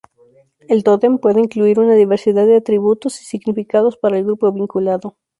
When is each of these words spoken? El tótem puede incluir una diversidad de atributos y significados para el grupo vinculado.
El 0.67 0.83
tótem 0.83 1.19
puede 1.19 1.41
incluir 1.41 1.77
una 1.79 1.93
diversidad 1.93 2.47
de 2.47 2.55
atributos 2.57 3.21
y 3.21 3.25
significados 3.25 3.97
para 3.97 4.17
el 4.17 4.23
grupo 4.23 4.51
vinculado. 4.51 5.15